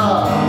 감사합니다. 0.00 0.39